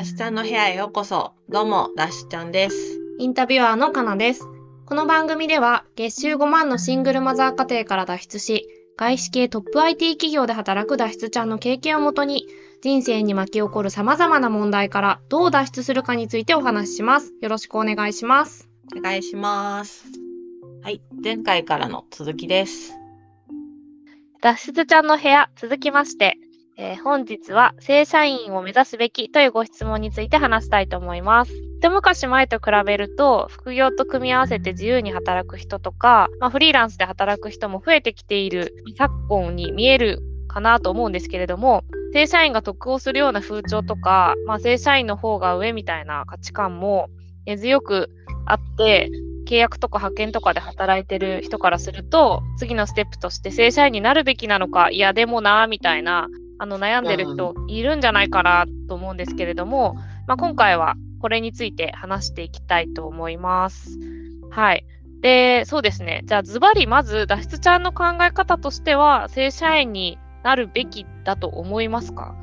[0.00, 1.34] ダシちゃんの部屋へようこそ。
[1.50, 2.98] どうも、ダシちゃんです。
[3.18, 4.48] インタビュアーのかなです。
[4.86, 8.66] この番組では月収5万のシングルマザー家庭から脱出し、
[8.96, 12.46] 外資系トップ IT 企業で働く脱出ちゃんの経験をもとに、
[12.80, 17.34] 人生に巻き起こる様々な問題からどう脱出するかについてお話しします。
[17.42, 18.70] よろしくお願いします。
[18.96, 20.06] お願いします。
[20.82, 22.94] はい、前回からの続きです。
[24.40, 26.38] 脱出ちゃんの部屋、続きまして、
[26.82, 31.52] えー本日は正社員を目指すべきというご質問について話したいと思います。
[31.78, 47.10] 一昔前と比べると、副業と組み合わせて自由に働く人とか、まあ、フリーランスで働く人も増えてきている昨今に見えるかなと思うんですけれども、正社員が得をするような風潮とか、まあ、正社員の方が上みたいな価値観も
[47.44, 48.08] 根強く
[48.46, 49.10] あって、
[49.46, 56.28] 契約とか派遣とかで働いてる人からすると、次のステップとして正社員になるべきなのか、いやでもな、みたいな、
[56.62, 59.94] あの悩んでる人いるんじゃないかなと思うんですけれども、
[60.26, 63.98] まあ、今回はこれについて話していきたいと思います。
[64.50, 64.84] はい。
[65.22, 66.20] で、そうですね。
[66.26, 72.34] じゃあ、ズバリまず、脱出ちゃんの考え方としては、正社員になるべきだと思いますか？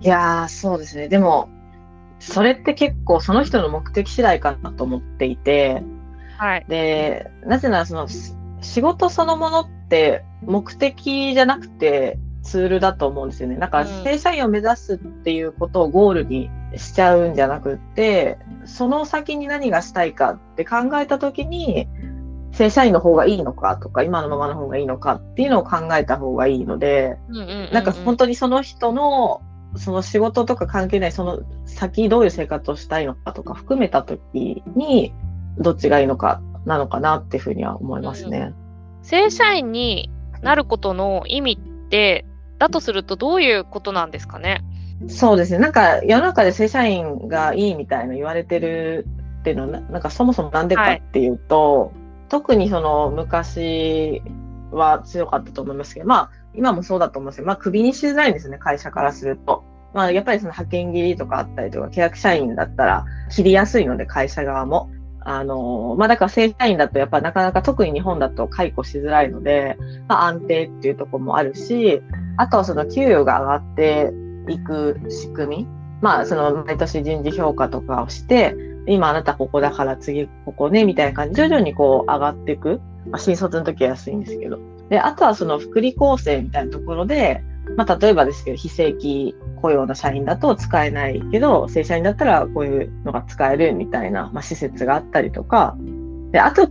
[0.00, 1.08] いやー、そうですね。
[1.08, 1.50] でも、
[2.20, 5.82] それって結構その人の目的次第かなと思っていて、
[6.38, 6.64] はい。
[6.68, 13.56] で、なぜならそのし仕事そのものって目的じゃなくてツールだと思うんですよね。
[13.56, 21.88] だか正社員を目指すっていうことをゴールにしちゃうんじゃなくって、その先に何がしたいかって考えたときに、
[22.52, 29.40] 正社員の方がいいのかとか、今のままの方がいいのかっていうのを考えた方がいいので、うんうんうんうんなんか本当にその人の、
[29.76, 35.14] その仕事とか関係ない、その先どういう生活をしたいのかとか含めたときに、
[35.58, 38.52] どっちがいいのかなのかなっていうふうには思いますね。
[39.02, 40.10] 正社員に
[40.42, 42.26] なることの意味って、
[42.62, 44.62] だとするとどういうことなんですかね？
[45.08, 45.58] そうですね。
[45.58, 49.06] なんか世の中で正社員がいいみたいな言われてる
[49.40, 51.92] っていうのはな、んかそもそもなんでかっていうと、
[52.28, 54.22] 特にその昔
[54.70, 59.64] は強かったと思いますけど、まあ今もそうだと思うんですけど、まあクビにしづらいんですね、会社からすると。
[59.92, 64.88] まあやっぱりその派遣切りとかあったりとか、契約社員だったら切りやすいので、会社側も。
[65.24, 69.76] あの、まあだから正社員だとやっぱなかなか特に日本だと解雇しづらいので、
[70.08, 72.02] まあ安定っていうとこもあるし、
[72.36, 74.12] あとはその給与が上がって
[74.48, 75.66] いく仕組み。
[76.00, 78.56] まあその毎年人事評価とかをして、
[78.86, 82.80] 今あなたここだから次ここね、みたいな感じ徐々にこう上がっていく。
[83.10, 84.58] まあ新卒の時は安いんですけど。
[84.88, 87.42] で、あとはその福利厚生みたいなところで、
[87.76, 95.76] まあ例えばですけど、非正規雇用の社員だと使えないけど、正社員だったらこういうのが使えるみたいな、まあ、施設があったりとか。
[96.32, 96.68] で、あと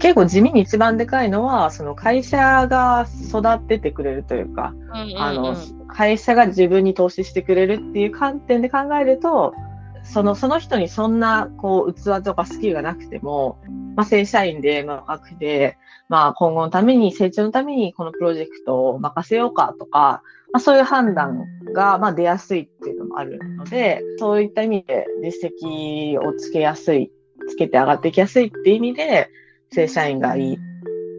[0.00, 4.74] 結構地味に一番でかいのは、その会社が育ててくれるというか、
[5.16, 5.54] あの、
[5.88, 9.54] 会社が自分に投資してくれるっていう観点で考えると、
[10.02, 13.58] その、その人にそんな、こう、器とかスキルがなくても、
[13.94, 15.76] まあ、正社員で、まあ、若くて、
[16.08, 20.22] まあ、今後のために、成長のために、このプロジェクトを任せようかとか、
[20.52, 21.44] まあ、そういう判断
[21.74, 27.12] が、まあ、出やすいっていうのもあるので、そういった意味で実績をつけやすい、
[27.48, 29.28] つけて上がっていきやすいっていう意味で、
[29.72, 30.58] 正社員がいいっ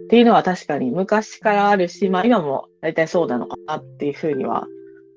[0.10, 4.68] ていうのは確かに昔からあるし、まあ今も大体そうなのかなっていうふうには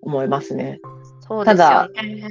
[0.02, 0.80] 思いますね。
[1.20, 2.22] そうですよね。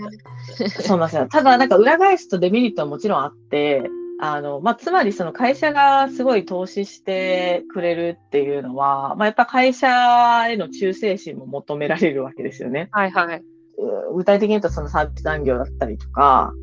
[0.70, 1.28] そうなんですよ。
[1.28, 12.88] ただなんか裏返すとデメリットはもちろんあって、あの、まあ、つまりその会社がすごい投資してくれるっていうのは、まあ、やっぱ会社への忠誠心も求められるわけですよね。
[12.92, 13.44] はいはい。
[13.78, 16.54] う具体的に言うとそのサービス残業だったりとか、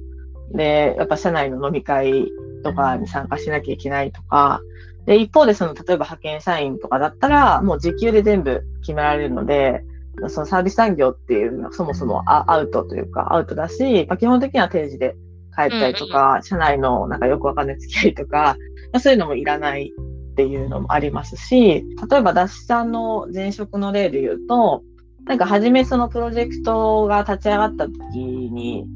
[0.52, 2.30] で、やっぱ社内の飲み会
[2.64, 4.60] とかに参加しなきゃいけないとか、
[5.06, 9.82] で、一方でその、例えば派遣社員とかだったら、もう時給で全部決められるので、
[10.28, 15.16] そのサービス残業っていうのはそもそもアアウトというか、アウトだし、まあ、基本的には定時で
[15.56, 18.56] 帰ったりとか、社内のなんかよくわかんない付き合いとか、
[18.92, 19.92] まあ、そういうのもいらない
[20.32, 24.82] っていうのもありますし、例えば、ダッシュさんの前職の例で言うと、
[25.24, 28.86] なんか初めそのプロジェクトが立ち上がった時に、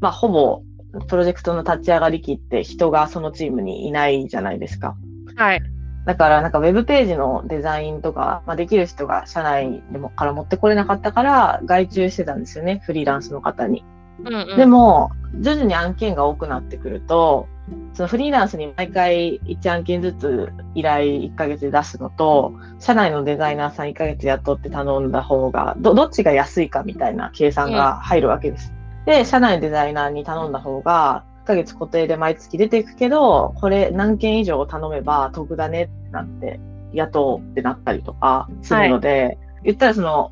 [0.00, 0.62] まあほぼ
[1.08, 4.96] プロジェクトの立ち上がりきって人がそのチームにいないじゃないですか。
[5.36, 5.62] はい。
[6.04, 13.84] だからなんかウェブページのデザインとか、まあ、できる人が社内でもから持ってこれなかったから外注してたんですよね、フリーランスの方に。
[14.24, 17.46] うんうん、でも、徐々に案件が多くなってくると、
[17.92, 28.72] そのフリーランスに毎回1案件ずつ依頼1ヶ月で出すのと、社内のデザイナーさん1ヶ月雇って頼んだ方が、ど、どっちが安いかみたいな計算が入るわけです。
[29.08, 36.60] で、社内デザイナーに頼んだ方が、1ヶ月固定で毎月出ていくけど、これ何件以上頼めば得だねってなって、
[36.92, 40.30] 雇うってなったりとかするので、言ったらその、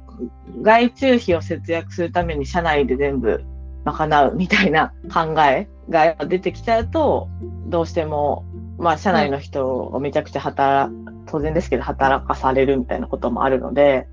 [0.61, 3.43] 外注費を節約するために社内で全部
[3.87, 7.29] 賄うみたいな考えが出てきちゃうと、
[7.69, 8.45] どうしても、
[8.77, 10.95] まあ、社内の人をめちゃくちゃ働、
[11.25, 14.07] 当然ですけど、働かされるみたいなこともあるので、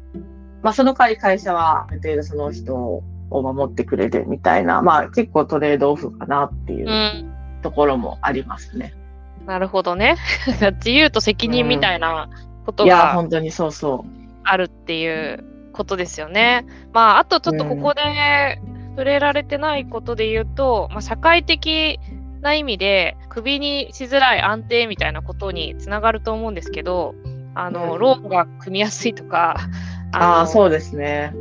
[0.61, 3.03] まあ、その代わり会社はある程度その人を
[3.41, 8.93] 守ってくれるみたいな、まあ、結構トレードオフかなっていううんところもありますね。
[9.45, 10.17] なるほどね。
[10.77, 12.29] 自由と責任みたいな
[12.65, 14.05] こといや、が本当にそうそ
[14.43, 16.65] あるっていうことですよね。
[16.93, 18.59] まあ、あとちょっとここで
[18.91, 21.99] 触れられてないことで言うと、まあ、社会的
[22.41, 27.15] な意味で首にしづらい安定みたいなことにつながると思うんですけど、
[27.55, 29.55] あの、うんローンが組みやすいとか、
[30.13, 30.15] う。
[30.15, 31.33] ああ、のそうですね。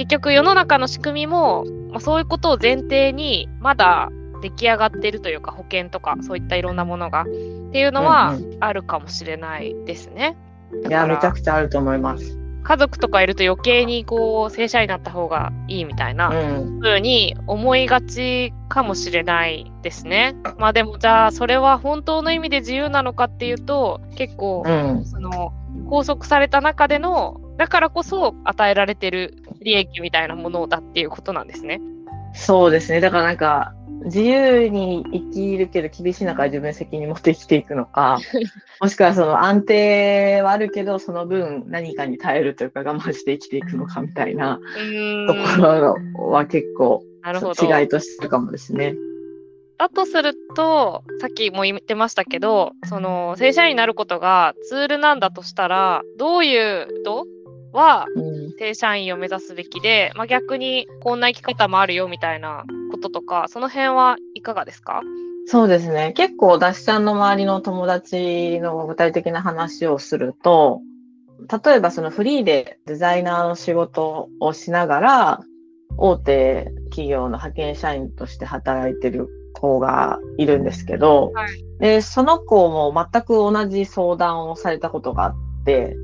[0.00, 4.08] 結局世の中の仕組みも、まあ、そういうことを前提にまだ
[4.40, 7.24] 出来上がってるというか保険とかそういったいろんなものがっ
[7.70, 10.38] ていうのはうんあるかもしれないですね。
[10.88, 12.38] いや、めちゃくくちゃあると思います。
[12.62, 16.80] 家族とかいると余計にこう正社員になった方がいいみたいなうん。
[16.80, 20.34] 風に思いがちかもしれないですね。
[20.56, 25.04] まあでもじゃあそれは本当の意味で自由なのかっていうと結構うん。
[25.04, 25.52] その
[25.90, 31.78] 拘束された中でのだからこそ与えられてる利益みたいなものだっていうことなんですね。
[32.32, 33.00] そうですね。
[33.00, 33.74] だからなんか、
[34.06, 38.18] 自由に生きるけど厳しい中で自分に責任持って生きていくのか、
[38.80, 44.58] もしくはその安定はあるけど、その分何かに耐えるというか我慢して生きていくのかみたいな
[45.26, 47.02] ところは結構。
[47.22, 48.94] 違いとしてるかもですね。
[49.76, 57.26] だとすると、さっきも言ってましたけど、その正社員になることがツールなんだとしたら、どういう人
[57.72, 58.52] はうん。
[58.58, 65.02] 正社員を目指すべきで、まあ、逆にこんな生き方もあるよみたいなこととか、その辺はいかがですか？
[65.46, 66.12] そうですね。
[66.16, 70.80] 結構、ダッシュちゃんの周りの友達の具体的な話をすると、
[71.64, 75.40] 例えばそのフリーでデザイナーの仕事をしながら、
[75.96, 85.34] 大手企業の派遣社員として働いてる子がいるんですけど、はいでその子も全く同じ相談をされたことがあっ
[85.64, 85.96] て、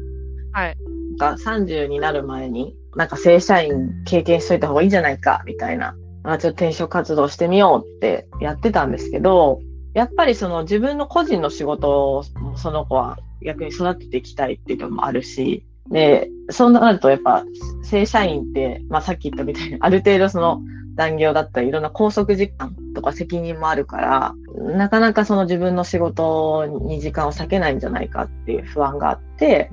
[0.52, 0.76] はい。
[1.16, 5.94] か30になる前に、なんか正社員経験しといた方がいいんじゃないか、みたいな。
[6.24, 9.60] あちょっと転職活動してみようってやってたんですけど、
[9.94, 12.24] やっぱりその自分の個人の仕事を
[12.56, 17.44] その子は逆に育てていきたいっていうのもあるし、で、そうなるとやっぱ
[17.84, 20.60] 正社員って、まあさっき言ったみたいにある程度その
[20.96, 24.34] 残業だったりいろんな拘束時間とか責任もあるから、
[24.76, 29.70] なかなかその自分の仕事に時間を割けないんじゃないかっていう不安があって、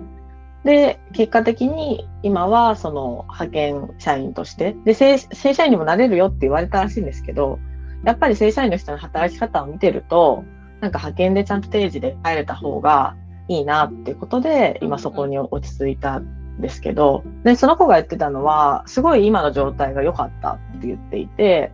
[0.63, 5.17] で、結果的に今はその派遣社員として、で、正
[5.53, 7.59] 社員にもなれるよって言われたらしいんですけど、
[8.03, 10.43] やっぱり正社員の人の働き方を見てると、
[10.81, 13.15] なんか派遣でちゃんと定時で帰れた方が
[13.47, 21.71] いいなっていうことで、今そこに落ち着いたんですけど、で、その子が言ってたのは、すごい今の状態が良かったって言っていて、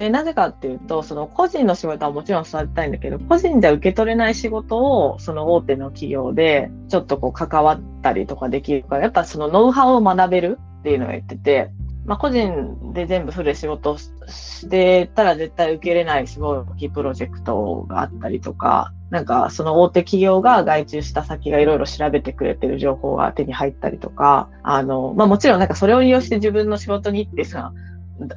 [0.00, 11.70] でなぜかっていうと、その個人の仕事はもちろん育てたいんだけど、個人では受け取れない仕事を、その大手の企業で、ちょっとこう関わったりとかできるから、やっぱそのノウハウを学べるっていうのを言ってて、
[12.06, 27.74] まあ個人で全部フル仕事をしてたら絶対受けれないすごい大きいプロジェクトがあったりとか、なんかその大手企業が外注した先がいろいろ調べてくれてる情報が手に入ったりとか、あの、まあもちろんなんかそれを利用して自分の仕事に行ってさ、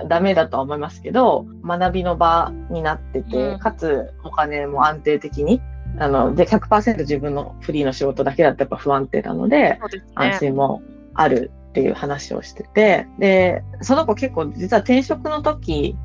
[0.08, 5.62] ダメだとは思いますけど、学びの場になってて、うんかつお金も安定的に、
[6.00, 10.38] あの、で、100%自分のフリーの仕事だけだとやっぱ不安定なので、そうです安ね。
[10.40, 10.82] 心も
[11.14, 15.96] あるっていう話をしてて、で、その子結構実は転職の時、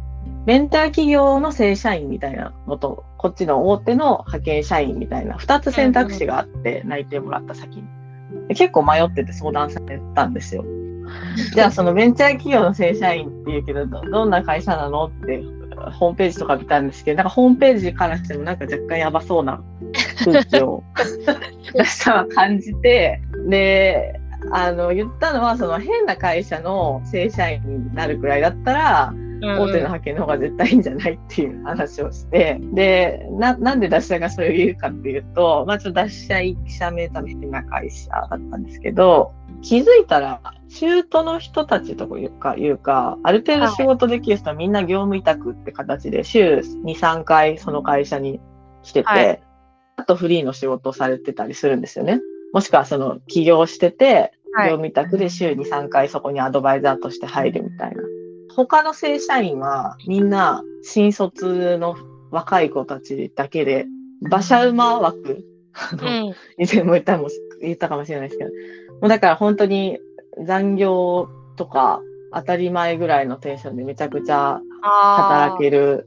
[0.44, 7.84] ベンチャー企業の正社員みたいなのと、こっちの大手の派遣社員みたいな2つ選択肢があって、内定もらった先に。
[8.48, 10.64] で結構迷ってて相談されたんですよ。
[11.54, 15.42] じゃあそのベンチャー企業の正社員っていうけど、どどんな会社なのって、
[15.92, 19.62] ホームページとか見たんですけど、なんかホームページからしてもなんか若干やばそうな
[20.24, 20.82] 空気を
[21.74, 24.20] 出したは感じて、で、
[24.52, 48.40] あの、言ったのは、その変な会社の正社員になるくらいだったら、うん大手の派遣の方が絶対いいんじゃないっていう話をして、で、な、なんで脱社がそれを言うかっていうと、まあちょっと脱社1社目ためな会社だったんですけど、気づいたら、中途の人たちというか、いうか、ある程度仕事できる人はみんな業務委託って形で、週2、3回その会社に
[48.82, 49.42] 来てて、はい
[49.98, 52.20] あとフリーの仕事をされてたりするんですよね。
[52.52, 58.02] もしくはその起業してて、はい業務委託で週2、3回そこにアドバイザーとして入るみたいな。
[58.54, 61.96] 他の正社員はみんな新卒の
[62.30, 63.86] 若い子たちだけで、
[64.22, 65.44] 馬車馬枠、
[65.74, 67.28] あのうん以前も言ったも
[67.60, 68.50] 言ったかもしれないですけど、
[69.00, 69.98] もうだから本当に
[70.44, 72.00] 残業とか
[72.32, 76.06] 当たり前ぐらいのテンションでめちゃくちゃ働ける。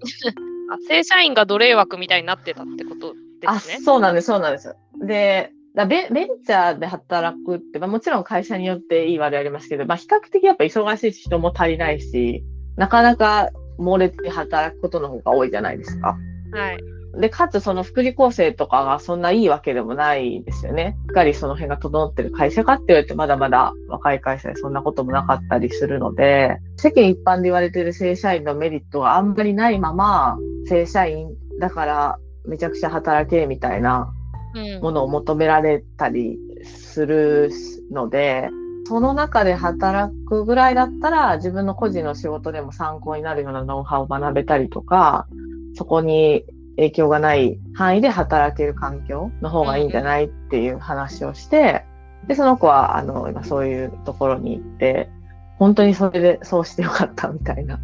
[0.72, 3.76] あ 正社員が奴隷枠みたいになってたってことですね。
[3.80, 4.76] あ、そうなんです、そうなんです。
[5.02, 12.44] で、だベベンチャーで働くって、まあ、もちろん会社によっていい悪いありますけど、まあ、比較的やっぱ忙しいし人も足りないし、
[12.78, 16.18] なかなか猛烈に働くことの方が多いじゃないですか。
[16.54, 17.01] はい。
[17.14, 20.98] で、かつその福利厚生とかがそんないいわけでもないですよね。
[21.08, 30.38] しっかりその辺が整ってる会社かって言われてまだまだ若い会社でそんなこともなかったりするので、世間一般で言われてる正社員のメリットがあんまりないまま、
[30.68, 34.14] 正社員だからめちゃくちゃ働けみたいな
[34.54, 34.82] うん。
[34.82, 37.52] ものを求められたりする
[37.92, 38.50] ので、
[38.86, 45.28] その中で働くぐらいだったら、自分の個人の仕事でも参考になるようなノウハウを学べたりとか、
[45.76, 46.44] そこに
[46.82, 51.86] 影響がない範囲で働ける環境の方がいいんじゃないっていう話をして、
[52.28, 55.10] で、その子は、あの、今そういうところに行って、
[55.58, 57.80] 本当にそれでそうしてよかったみたいな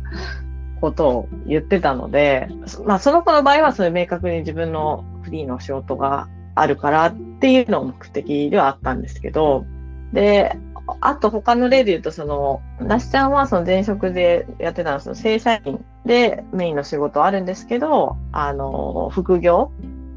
[0.81, 2.47] ことを言ってたので、
[2.85, 9.65] まあその子の場合はそういう明確に自分のフリーの仕事があるからっていうのが目的ではあったんですけど、
[10.13, 10.57] で、
[11.01, 19.71] あと他の例で言うと、その、なしちゃんはその前職でやってたのはその正社員でメインの仕事あるんですけど、あの、副業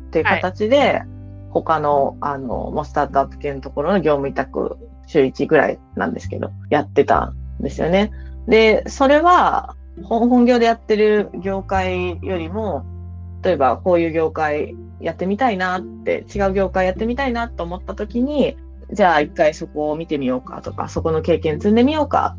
[0.08, 1.02] っていう形で、
[1.50, 8.12] 他の、あの、もうスタートアップ系のところの業務委託週1ぐらいなんですけど、やってたんですよね。
[8.46, 9.74] で、それは、
[10.04, 12.84] 本本業でやってる業界よりも、
[13.42, 18.56] 例えばこういう業界やってみたいなって、違う業界やってみたいなと思った時に、
[18.92, 22.36] じゃあ一回そこを見てみようかとか、そこの経験積んでみようか。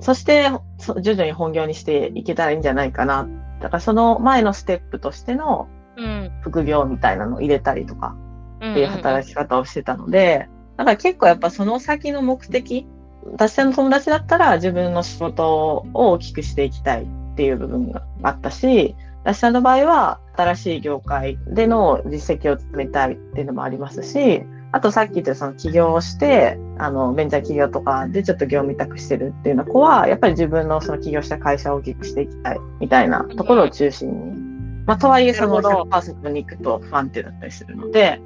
[0.00, 3.28] そして、そ徐々に本業にしていけたらいいんじゃないかな。
[3.60, 6.30] だからその前のステップとしてのうん。
[6.40, 8.16] 副業みたいなのを入れたりとか
[8.60, 12.86] うんっていう働き方をしてたので、だから結構やっぱその先の目的、
[13.32, 17.06] 私の友達だったら自分の仕事を大きくしていきたいっ
[17.36, 34.52] ていう部分があったし、私の場合は新しい業界での実績を積めたいっていうのもありますし、あとさっき言ったその起業をして、あの、ベンチャー企業とかでちょっと業務委託してるっていうような子は、やっぱり自分のその起業した会社を大きくしていきたいみたいなところを中心に。
[34.86, 38.20] まあ、とはいえそのなるほど100%に行くと不安定だったりするので、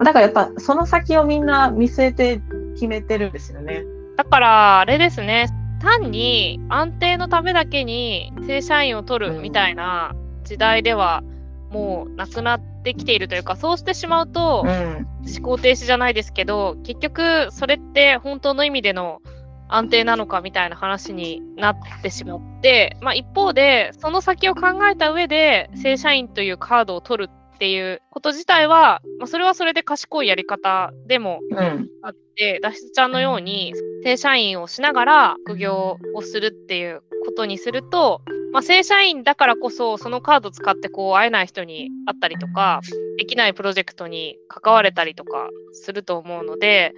[0.00, 2.42] だからやっぱその先をみんな見据えて
[2.74, 3.84] 決めてるんですよね。
[4.16, 5.46] だから、あれですね。
[5.80, 11.22] 単に安定のためだけに正社員を取るみたいな時代では
[11.72, 15.06] もうなくなってきているというか、そうしてしまうと、うん。
[15.24, 19.20] 思考停止じゃないですけど、結局それって本当の意味での
[19.68, 31.88] 安定なのかみたいな話になってしまって、まあ一方で、その先を考えた上で正社員というカードを取るっていうこと自体は、まあそれはそれで賢いやり方でもうん。
[32.02, 38.20] あって、脱出ちゃんのように正社員をしながら副業をするっていうことにすると、
[38.52, 42.80] まあ、正社員だからこそそのカード使ってこう会えない人に会ったりとか
[43.18, 46.92] できないプロジェクトに関われたりとかすると思うので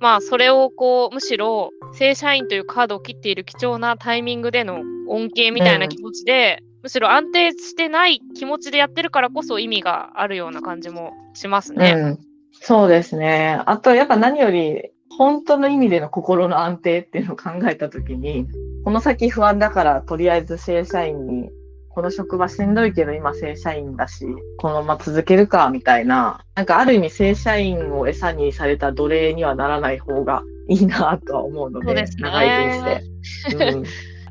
[0.00, 11.94] まあそれをこうむしろ正社員というカードを切っている貴重なタイミングでの恩恵みたいな気持ちで、むしろ安定してない気持ちでやってるからこそ意味があるような感じもしますね。
[11.96, 12.18] うん。
[12.52, 13.60] そうですね。
[13.66, 18.46] あと、やっぱ何より、本当の意味での心の安定っていうのを考えたときに、
[18.84, 21.50] この先不安だから、とりあえず正社員に、
[21.88, 24.24] この職場しんどいけど今正社員だし、
[24.58, 33.02] このまま続けるか、みたいな、なんかある意味正社員を餌にされた奴隷にはならない方がいいなとは思うので、ですね長い人
[33.56, 33.64] 生。
[33.76, 33.84] うん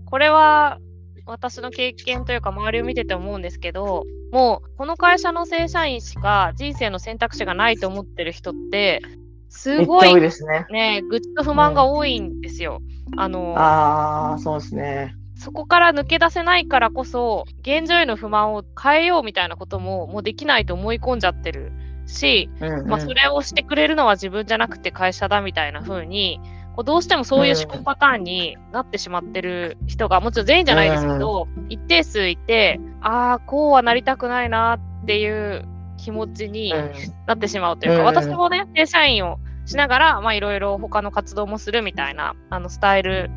[0.09, 0.79] これは
[1.25, 9.01] 私の経験というか周りを見てて思うんですけどもうこの会社の正社員しか人生の選択肢がないと思ってる人って
[9.49, 10.65] すごいですね。
[10.69, 12.81] ね愚痴と不満が多いんですよ。
[13.15, 15.15] あのああ、そうですね。
[15.35, 21.71] そこから抜け出せないからこそ現状への不満を変えようみたいなことももうできないと思い込んじゃってる
[22.07, 26.39] し、うんうんまあ、それをしてくれるのは自分じゃなくて会社だみたいな風に
[26.75, 35.65] こうどうしてもそういう思考パターンになってしまってる人がもちろん全員じゃないですけど、一定数いてああこうはなりたくないなっていう
[36.07, 36.91] 気持ちにうん。
[37.25, 38.05] なってしまうというか、うん。
[38.05, 43.29] 私もね正社員をしながらまあいろいろ他の活動もするみたいなあのスタイル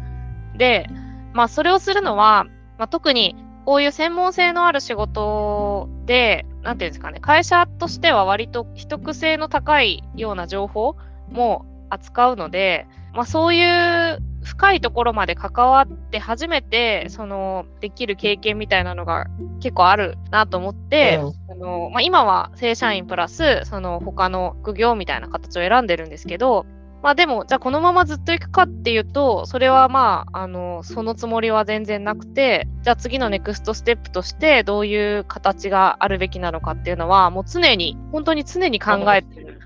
[0.57, 0.87] で、
[1.33, 2.45] まあ、それをするのは、
[2.79, 3.35] まあ、特に
[3.65, 10.95] こういう専門性のある仕事で、なんていうんですかね、会社としては割と秘匿性の高いような情報
[11.29, 19.27] も扱うので、まあ、そういう深いところまで関わって初めてそのできる経験みたいなのが
[19.61, 21.21] 結構あるなと思って、
[21.51, 26.67] あのまあ、今は正社員プラスその他の副業みたいな形を選んでるんですけど
[27.03, 39.61] まあでも、じゃあこのままずっと行くかっていうと、それはまあ、あの、そのつもりは全然なくて、じゃあ次のネクストステップとしてどういう形があるべきなのかっていうのは、もう常に、本当に常に考えてる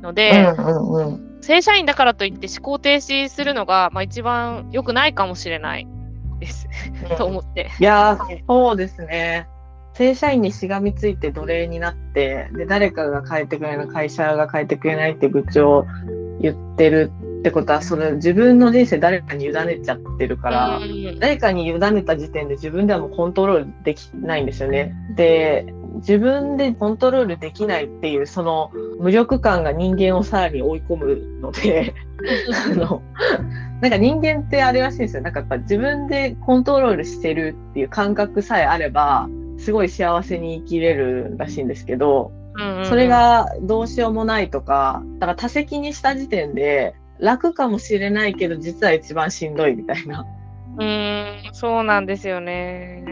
[0.00, 1.27] ので、うんうんうん。
[1.40, 5.86] 正社員だからといって思考停止するのが、まあ一番良くないかもしれない
[6.40, 6.68] です。
[7.16, 7.70] と思って。
[7.78, 9.48] いやー、そうですね。
[9.94, 15.86] 正社員にしがみついて奴隷になって、で、誰かが変えてくれない、会社が変えてくれないって愚痴を
[16.40, 24.94] 言ってるってことは、その自分の人生誰かに委ねちゃってるから、うん誰かに委ねた時点で自分ではもうコントロールできないんですよね。
[25.16, 25.66] で、
[25.96, 31.94] 自分でコントロールできないっていう、その無力感が人間をさらに追い込むので、
[32.70, 33.02] あの、
[33.80, 35.22] なんか人間ってあれらしいんですよ。
[35.22, 39.28] なんかやっぱ自分でコントロールしてるっていう感覚さえあれば、
[39.58, 50.26] すごい幸せに生きれるらしいんですけど、うんうんそれがどうしようもないとか、だから多責にした時点で楽かもしれないけど、実は一番しんどいみたいな。
[50.76, 53.04] うーん、そうなんですよね。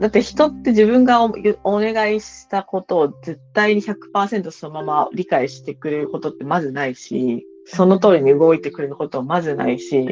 [0.00, 1.32] だって人って自分がお
[1.64, 10.06] お願いしたことを絶対に100%そのまま理解してくれることってまずないし、その通りに動いてくれることもまずないし、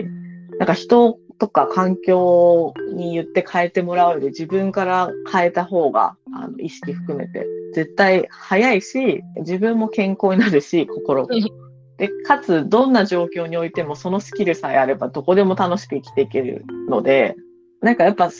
[0.58, 11.28] なんか人とか環境に言って変えてもらうより自分から変えた方があの意識含めて絶対早いし、自分も健康になるし、心も。
[11.98, 17.36] で、かつどんな状況においてもそのスキルさえあればどこでも楽しく生きていけるので、
[17.80, 18.30] なんかやっぱ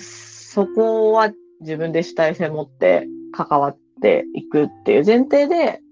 [0.57, 5.83] そこは自分で主体性持って関わっていくっていう前提で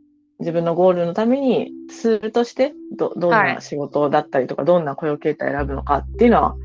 [0.41, 6.57] 自分のゴールのためにツールとしてどどんはいな仕事だったりとか、どんな雇用形態選ぶのかっていうのは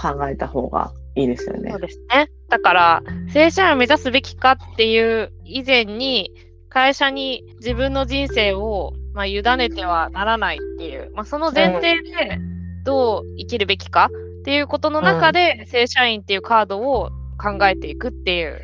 [0.00, 1.80] 考えた方がいいですよねそう。
[1.82, 2.30] ですね。
[2.48, 3.02] だから、
[3.34, 6.32] 正社員を目指すべきかっていう以前に、
[6.70, 12.38] 会社に自分の人生を、まあ、委ねてはならないっていう、まあ、その前提で
[12.82, 14.08] どう生きるべきか
[14.40, 17.10] っていうことの中で、正社員っていうカードを
[17.42, 18.60] 考えていくっていう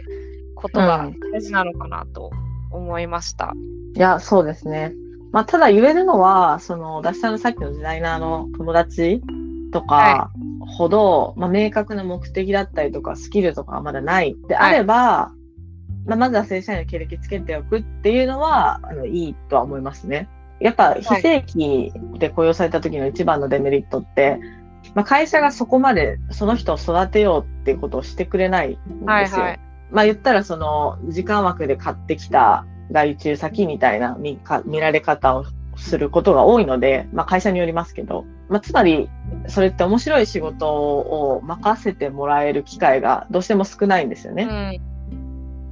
[0.54, 2.30] ことが大事なのかなと
[2.70, 3.54] 思いました。
[3.94, 4.94] いや、そうですね。
[5.32, 9.20] まあ、ただ言えるのは、その、私さんのさっきのデザイナーの友達
[9.72, 10.30] とかは
[10.68, 15.32] ほど、まあ、明確な目的だったりとか、スキルとかがまだないであれば、
[16.06, 20.28] まあ、まずは正社員の経歴つけておくっていうのは、あの、いいとは思いますね。
[20.60, 24.38] やっぱ、非正規で雇用された時の一番のデメリットって、
[24.94, 29.07] まあ、会社がそこまでその人を育てようっていうことをしてくれないんですよ。
[29.07, 29.61] はいはい。
[29.90, 35.44] まあ言ったらその時間枠で買ってきた外注先みたいな見か見られ方を
[35.77, 39.09] することが多いので、まあ会社によりますけど、まあつまり
[39.46, 44.42] それって面白い仕事を任せてもらえる機会がどうしても少ないんですよね。
[44.44, 44.46] う
[44.85, 44.88] ん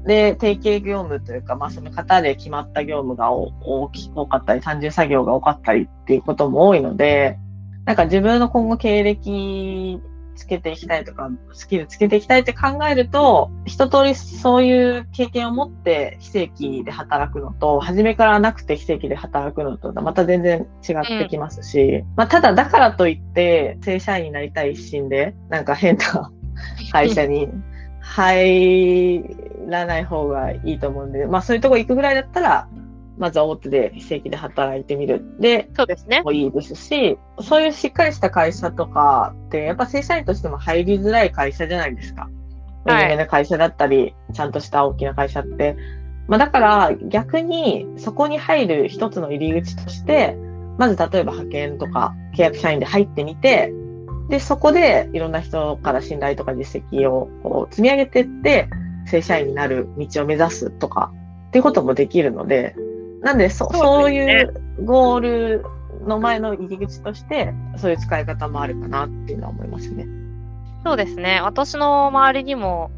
[0.07, 7.39] で、定型業務というか、まあその方で決まった業務がお大き多かったり、単純作業が多かったりっていうことも多いので、
[7.87, 10.01] なんか自分の今後経歴
[10.35, 26.31] つけていきたいとか、スキルつけていきたいって考えると、一通りそういう経験を持って非正規で働くのと、初めからなくて非正規で働くのと、また全然違ってきますし、まあただだからといって、正社員になりたい一心で、なんか変な
[26.93, 27.49] 会社に
[28.03, 29.25] 入
[29.69, 32.69] らない方がいいと思うんで、まあそういうとこ行くぐらいだったら、
[33.19, 35.25] まずは大手で非正規で働いてみる。
[35.41, 36.23] で、そうですね。
[36.23, 42.23] もいいですし、そういうしっかりした会社とかって、やっぱ正社員としても入りづらい会社じゃないですか。
[42.23, 42.37] はい
[42.89, 45.77] 有名な会社だったり、ちゃんとした大きな会社って。
[46.29, 50.37] まあだから逆にそこに入る一つの入り口として、
[50.79, 53.73] まず例えば派遣とか契約社員で入ってみて、
[54.29, 58.69] で、そこでいろんな人から信頼とか実績をこう積み上げていって、
[59.07, 61.13] 正社員になる道を目指すとか
[61.49, 62.75] っていうこともできるので、
[63.23, 65.65] なんでそ、そういうゴール
[66.07, 70.07] の前の入り口として、そういう使い方もあるかなっていうのは思いますね。
[70.85, 71.41] そうですね。
[71.43, 72.91] 私の周りにも、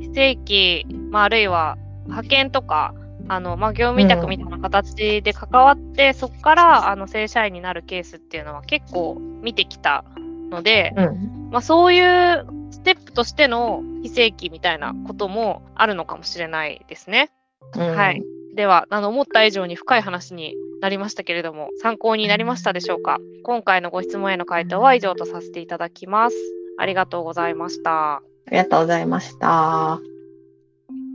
[0.00, 2.94] 非正規、まあ、あるいは派遣とか、
[3.28, 10.04] あの、まあ、業務委託みたいな形で関わって、そこから、あの、正社員になるケースっていうのは結構見てきた
[10.50, 11.50] ので、うん。
[11.50, 17.30] まあ、そういうステップとしての非正規みたいなこともあるのかもしれないですね。
[17.76, 18.22] うんはい。
[18.54, 23.18] では、あの、思った以上に深い話になりましたけれども、参考になりましたでしょうか？
[23.42, 26.36] 今回のご質問への回答は以上とさせていただきます。
[26.78, 28.16] ありがとうございました。
[28.16, 30.00] ありがとうございました。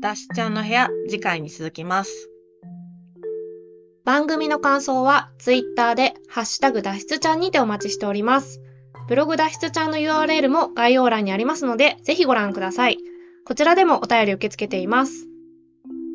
[0.01, 2.29] ダシちゃんの部屋、次回に続きます。
[4.03, 8.59] 番組の感想はツイッターでハッシュタグ脱出ちゃんにてお待ちしております。
[9.07, 12.97] ブログ脱出ちゃんの URL も概要欄にありますので、ぜひご覧ください。
[13.45, 15.28] こちらでもお便り受け付けています。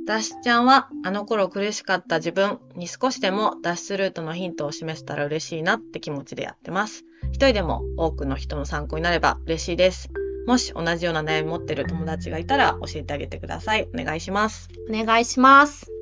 [0.07, 7.05] 脱出ちゃんはあの頃苦しかった自分に少しでも脱出ルートのヒントを示せたら嬉しいなって気持ちでやってます。
[7.33, 10.11] 一人でも多くの人の参考になれば嬉しいです。
[10.47, 13.89] もし同じような悩み持ってる友達がいたら教えてあげてください。
[13.95, 14.69] お願いします。
[14.91, 15.94] お願いします。